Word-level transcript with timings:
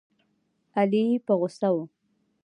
علي 0.79 1.03
په 1.25 1.33
غوسه 1.39 1.69
و. 1.73 1.77